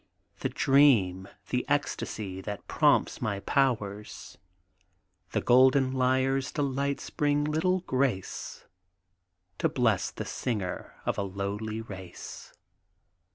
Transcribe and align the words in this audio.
The 0.39 0.49
dream, 0.49 1.27
the 1.49 1.63
ecstasy 1.69 2.41
that 2.41 2.67
prompts 2.67 3.21
my 3.21 3.39
powers; 3.41 4.35
The 5.29 5.41
golden 5.41 5.91
lyre's 5.91 6.51
delights 6.51 7.11
bring 7.11 7.43
little 7.43 7.81
grace 7.81 8.65
To 9.59 9.69
bless 9.69 10.09
the 10.09 10.25
singer 10.25 10.95
of 11.05 11.19
a 11.19 11.21
lowly 11.21 11.81
race. 11.81 12.51